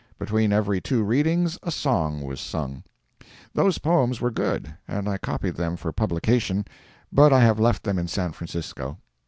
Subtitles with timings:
[0.17, 2.81] Between every two readings a song was sung.
[3.53, 6.65] Those poems were good, and I copied them for publication,
[7.13, 8.97] but I have left them in San Francisco.